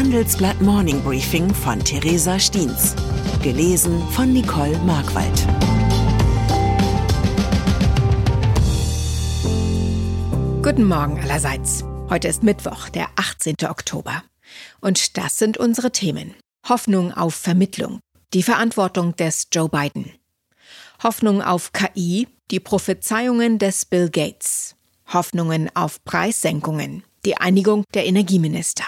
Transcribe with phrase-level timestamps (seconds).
[0.00, 2.96] Handelsblatt Morning Briefing von Theresa Stiens.
[3.42, 5.46] Gelesen von Nicole Markwald.
[10.62, 11.84] Guten Morgen allerseits.
[12.08, 13.56] Heute ist Mittwoch, der 18.
[13.68, 14.22] Oktober.
[14.80, 16.34] Und das sind unsere Themen.
[16.66, 18.00] Hoffnung auf Vermittlung.
[18.32, 20.12] Die Verantwortung des Joe Biden.
[21.02, 22.26] Hoffnung auf KI.
[22.50, 24.76] Die Prophezeiungen des Bill Gates.
[25.12, 27.04] Hoffnungen auf Preissenkungen.
[27.26, 28.86] Die Einigung der Energieminister.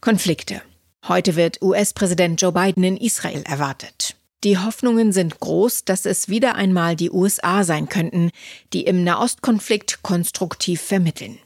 [0.00, 0.62] Konflikte.
[1.06, 4.16] Heute wird US-Präsident Joe Biden in Israel erwartet.
[4.44, 8.30] Die Hoffnungen sind groß, dass es wieder einmal die USA sein könnten,
[8.72, 11.38] die im Nahostkonflikt konstruktiv vermitteln.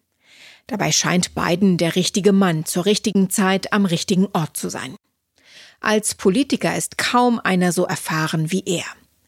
[0.69, 4.95] Dabei scheint Biden der richtige Mann zur richtigen Zeit am richtigen Ort zu sein.
[5.81, 8.85] Als Politiker ist kaum einer so erfahren wie er.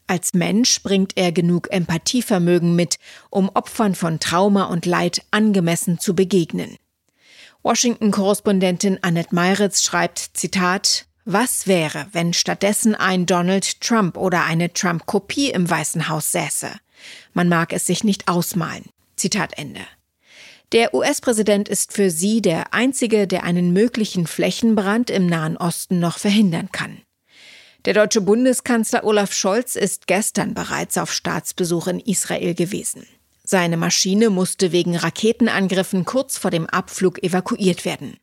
[0.06, 6.14] Als Mensch bringt er genug Empathievermögen mit, um Opfern von Trauma und Leid angemessen zu
[6.14, 6.76] begegnen.
[7.66, 15.50] Washington-Korrespondentin Annette Meiritz schreibt, Zitat, was wäre, wenn stattdessen ein Donald Trump oder eine Trump-Kopie
[15.50, 16.70] im Weißen Haus säße?
[17.34, 18.84] Man mag es sich nicht ausmalen.
[19.16, 19.80] Zitat Ende.
[20.70, 26.18] Der US-Präsident ist für sie der einzige, der einen möglichen Flächenbrand im Nahen Osten noch
[26.18, 27.02] verhindern kann.
[27.84, 33.08] Der deutsche Bundeskanzler Olaf Scholz ist gestern bereits auf Staatsbesuch in Israel gewesen.
[33.48, 38.16] Seine Maschine musste wegen Raketenangriffen kurz vor dem Abflug evakuiert werden.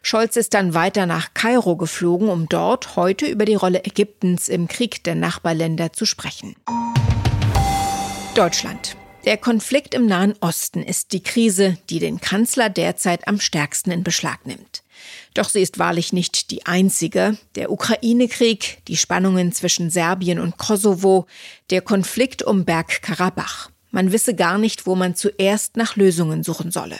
[0.00, 4.68] Scholz ist dann weiter nach Kairo geflogen, um dort heute über die Rolle Ägyptens im
[4.68, 6.56] Krieg der Nachbarländer zu sprechen.
[8.34, 8.96] Deutschland.
[9.26, 14.02] Der Konflikt im Nahen Osten ist die Krise, die den Kanzler derzeit am stärksten in
[14.02, 14.82] Beschlag nimmt.
[15.34, 17.36] Doch sie ist wahrlich nicht die einzige.
[17.56, 21.26] Der Ukraine-Krieg, die Spannungen zwischen Serbien und Kosovo,
[21.68, 23.71] der Konflikt um Bergkarabach.
[23.92, 26.98] Man wisse gar nicht, wo man zuerst nach Lösungen suchen solle.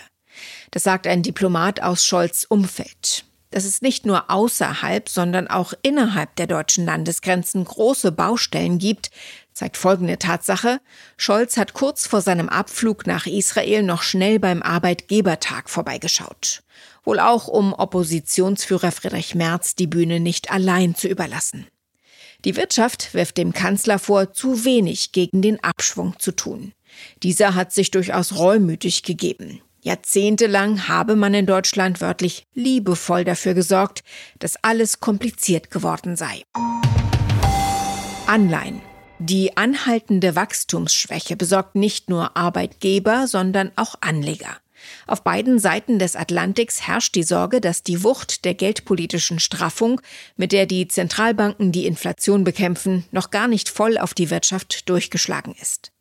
[0.70, 3.24] Das sagt ein Diplomat aus Scholz Umfeld.
[3.50, 9.10] Dass es nicht nur außerhalb, sondern auch innerhalb der deutschen Landesgrenzen große Baustellen gibt,
[9.52, 10.80] zeigt folgende Tatsache.
[11.16, 16.62] Scholz hat kurz vor seinem Abflug nach Israel noch schnell beim Arbeitgebertag vorbeigeschaut.
[17.04, 21.66] Wohl auch, um Oppositionsführer Friedrich Merz die Bühne nicht allein zu überlassen.
[22.44, 26.72] Die Wirtschaft wirft dem Kanzler vor, zu wenig gegen den Abschwung zu tun.
[27.22, 29.60] Dieser hat sich durchaus reumütig gegeben.
[29.82, 34.04] Jahrzehntelang habe man in Deutschland wörtlich liebevoll dafür gesorgt,
[34.38, 36.42] dass alles kompliziert geworden sei.
[38.26, 38.80] Anleihen.
[39.18, 44.56] Die anhaltende Wachstumsschwäche besorgt nicht nur Arbeitgeber, sondern auch Anleger.
[45.06, 50.00] Auf beiden Seiten des Atlantiks herrscht die Sorge, dass die Wucht der geldpolitischen Straffung,
[50.36, 55.54] mit der die Zentralbanken die Inflation bekämpfen, noch gar nicht voll auf die Wirtschaft durchgeschlagen
[55.60, 55.91] ist.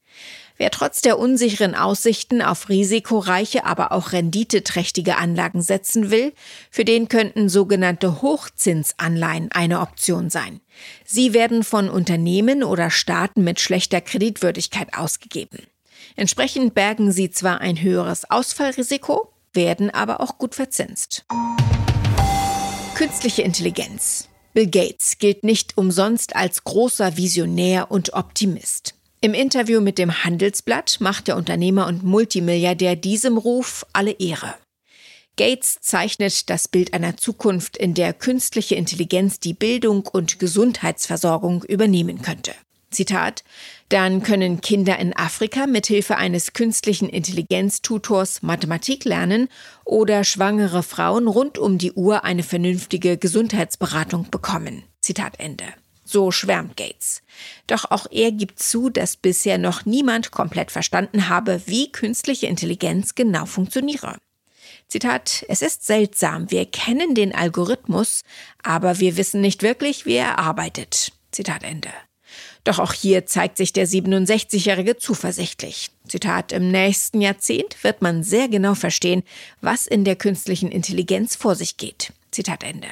[0.61, 6.33] Wer trotz der unsicheren Aussichten auf risikoreiche, aber auch renditeträchtige Anlagen setzen will,
[6.69, 10.61] für den könnten sogenannte Hochzinsanleihen eine Option sein.
[11.03, 15.65] Sie werden von Unternehmen oder Staaten mit schlechter Kreditwürdigkeit ausgegeben.
[16.15, 21.25] Entsprechend bergen sie zwar ein höheres Ausfallrisiko, werden aber auch gut verzinst.
[22.93, 24.29] Künstliche Intelligenz.
[24.53, 28.93] Bill Gates gilt nicht umsonst als großer Visionär und Optimist.
[29.23, 34.55] Im Interview mit dem Handelsblatt macht der Unternehmer und Multimilliardär diesem Ruf alle Ehre.
[35.37, 42.23] Gates zeichnet das Bild einer Zukunft, in der künstliche Intelligenz die Bildung und Gesundheitsversorgung übernehmen
[42.23, 42.53] könnte.
[42.89, 43.43] Zitat,
[43.89, 49.49] dann können Kinder in Afrika mithilfe eines künstlichen Intelligenztutors Mathematik lernen
[49.85, 54.81] oder schwangere Frauen rund um die Uhr eine vernünftige Gesundheitsberatung bekommen.
[54.99, 55.65] Zitat Ende.
[56.11, 57.21] So schwärmt Gates.
[57.67, 63.15] Doch auch er gibt zu, dass bisher noch niemand komplett verstanden habe, wie künstliche Intelligenz
[63.15, 64.17] genau funktioniere.
[64.89, 68.23] Zitat, es ist seltsam, wir kennen den Algorithmus,
[68.61, 71.13] aber wir wissen nicht wirklich, wie er arbeitet.
[71.31, 71.91] Zitat Ende.
[72.65, 75.91] Doch auch hier zeigt sich der 67-Jährige zuversichtlich.
[76.09, 79.23] Zitat, im nächsten Jahrzehnt wird man sehr genau verstehen,
[79.61, 82.11] was in der künstlichen Intelligenz vor sich geht.
[82.31, 82.89] Zitat Ende.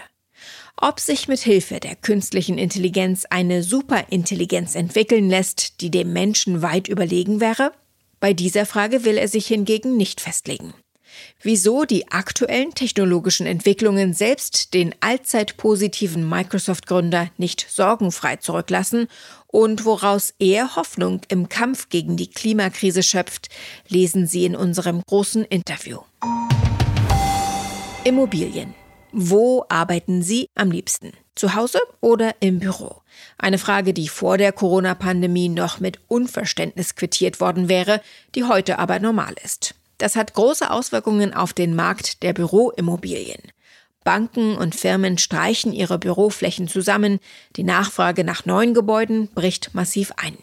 [0.81, 6.87] Ob sich mit Hilfe der künstlichen Intelligenz eine Superintelligenz entwickeln lässt, die dem Menschen weit
[6.87, 7.73] überlegen wäre?
[8.21, 10.73] Bei dieser Frage will er sich hingegen nicht festlegen.
[11.41, 19.07] Wieso die aktuellen technologischen Entwicklungen selbst den allzeit positiven Microsoft-Gründer nicht sorgenfrei zurücklassen
[19.47, 23.49] und woraus er Hoffnung im Kampf gegen die Klimakrise schöpft,
[23.89, 25.99] lesen Sie in unserem großen Interview.
[28.05, 28.78] Immobilien.
[29.11, 31.13] Wo arbeiten Sie am liebsten?
[31.33, 33.01] Zu Hause oder im Büro?
[33.37, 38.01] Eine Frage, die vor der Corona-Pandemie noch mit Unverständnis quittiert worden wäre,
[38.35, 39.73] die heute aber normal ist.
[39.97, 43.41] Das hat große Auswirkungen auf den Markt der Büroimmobilien.
[44.03, 47.19] Banken und Firmen streichen ihre Büroflächen zusammen,
[47.55, 50.37] die Nachfrage nach neuen Gebäuden bricht massiv ein.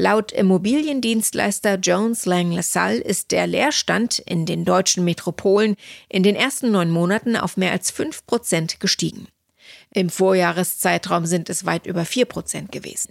[0.00, 5.74] Laut Immobiliendienstleister Jones Lang LaSalle ist der Leerstand in den deutschen Metropolen
[6.08, 9.26] in den ersten neun Monaten auf mehr als fünf Prozent gestiegen.
[9.92, 13.10] Im Vorjahreszeitraum sind es weit über vier Prozent gewesen.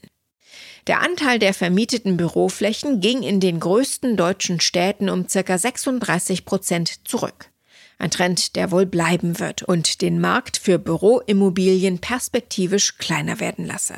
[0.88, 5.58] Der Anteil der vermieteten Büroflächen ging in den größten deutschen Städten um ca.
[5.58, 7.50] 36 Prozent zurück.
[7.98, 13.96] Ein Trend, der wohl bleiben wird und den Markt für Büroimmobilien perspektivisch kleiner werden lasse.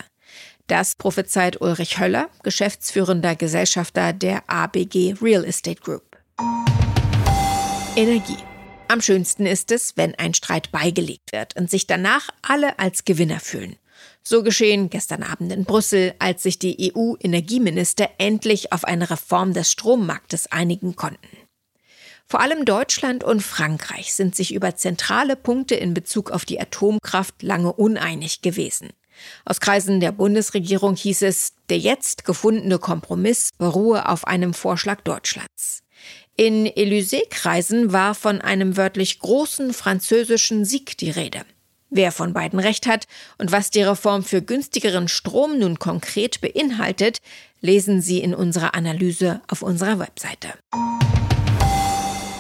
[0.70, 6.16] Das prophezeit Ulrich Höller, geschäftsführender Gesellschafter der ABG Real Estate Group.
[7.96, 8.38] Energie.
[8.88, 13.40] Am schönsten ist es, wenn ein Streit beigelegt wird und sich danach alle als Gewinner
[13.40, 13.78] fühlen.
[14.22, 19.72] So geschehen gestern Abend in Brüssel, als sich die EU-Energieminister endlich auf eine Reform des
[19.72, 21.36] Strommarktes einigen konnten.
[22.28, 27.42] Vor allem Deutschland und Frankreich sind sich über zentrale Punkte in Bezug auf die Atomkraft
[27.42, 28.90] lange uneinig gewesen.
[29.46, 35.84] Aus Kreisen der Bundesregierung hieß es, der jetzt gefundene Kompromiss beruhe auf einem Vorschlag Deutschlands.
[36.36, 41.42] In Élysée-Kreisen war von einem wörtlich großen französischen Sieg die Rede.
[41.90, 43.08] Wer von beiden recht hat
[43.38, 47.18] und was die Reform für günstigeren Strom nun konkret beinhaltet,
[47.62, 50.54] lesen Sie in unserer Analyse auf unserer Webseite.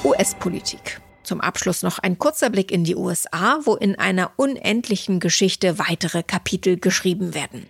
[0.04, 1.02] US-Politik.
[1.24, 6.24] Zum Abschluss noch ein kurzer Blick in die USA, wo in einer unendlichen Geschichte weitere
[6.24, 7.68] Kapitel geschrieben werden.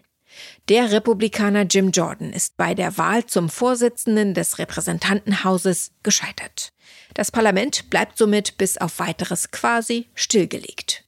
[0.70, 6.72] Der Republikaner Jim Jordan ist bei der Wahl zum Vorsitzenden des Repräsentantenhauses gescheitert.
[7.14, 11.04] Das Parlament bleibt somit bis auf weiteres quasi stillgelegt.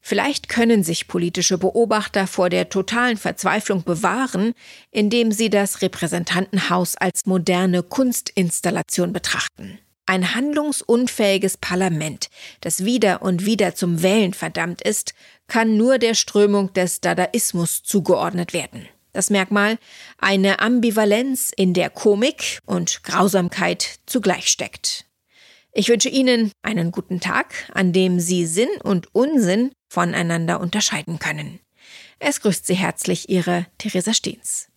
[0.00, 4.52] Vielleicht können sich politische Beobachter vor der totalen Verzweiflung bewahren,
[4.92, 9.80] indem sie das Repräsentantenhaus als moderne Kunstinstallation betrachten.
[10.06, 12.30] Ein handlungsunfähiges Parlament,
[12.60, 15.14] das wieder und wieder zum Wählen verdammt ist,
[15.48, 18.88] kann nur der Strömung des Dadaismus zugeordnet werden.
[19.12, 19.78] Das Merkmal
[20.18, 25.06] eine Ambivalenz, in der Komik und Grausamkeit zugleich steckt.
[25.72, 31.60] Ich wünsche Ihnen einen guten Tag, an dem Sie Sinn und Unsinn voneinander unterscheiden können.
[32.18, 34.68] Es grüßt Sie herzlich Ihre Theresa Steens.